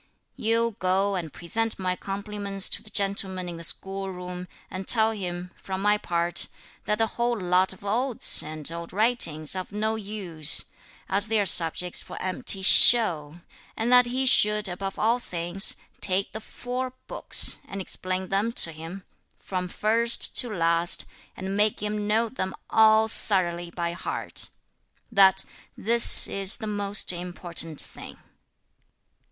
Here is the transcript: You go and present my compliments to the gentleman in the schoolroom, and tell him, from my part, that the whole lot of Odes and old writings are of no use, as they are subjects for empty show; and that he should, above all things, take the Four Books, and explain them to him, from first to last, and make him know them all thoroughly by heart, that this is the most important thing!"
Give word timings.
You 0.35 0.77
go 0.79 1.13
and 1.13 1.31
present 1.31 1.77
my 1.77 1.95
compliments 1.95 2.69
to 2.69 2.81
the 2.81 2.89
gentleman 2.89 3.47
in 3.47 3.57
the 3.57 3.63
schoolroom, 3.63 4.47
and 4.71 4.87
tell 4.87 5.11
him, 5.11 5.51
from 5.55 5.79
my 5.79 5.99
part, 5.99 6.47
that 6.85 6.97
the 6.97 7.05
whole 7.05 7.39
lot 7.39 7.71
of 7.71 7.85
Odes 7.85 8.41
and 8.41 8.71
old 8.71 8.91
writings 8.93 9.55
are 9.55 9.59
of 9.59 9.71
no 9.71 9.93
use, 9.97 10.65
as 11.07 11.27
they 11.27 11.39
are 11.39 11.45
subjects 11.45 12.01
for 12.01 12.19
empty 12.19 12.63
show; 12.63 13.41
and 13.77 13.91
that 13.91 14.07
he 14.07 14.25
should, 14.25 14.67
above 14.67 14.97
all 14.97 15.19
things, 15.19 15.75
take 15.99 16.31
the 16.33 16.41
Four 16.41 16.93
Books, 17.05 17.59
and 17.67 17.79
explain 17.79 18.29
them 18.29 18.51
to 18.53 18.71
him, 18.71 19.03
from 19.39 19.67
first 19.67 20.35
to 20.37 20.49
last, 20.51 21.05
and 21.37 21.55
make 21.55 21.79
him 21.79 22.07
know 22.07 22.27
them 22.27 22.55
all 22.71 23.07
thoroughly 23.07 23.69
by 23.69 23.91
heart, 23.91 24.49
that 25.11 25.45
this 25.77 26.25
is 26.25 26.57
the 26.57 26.65
most 26.65 27.13
important 27.13 27.79
thing!" 27.79 28.17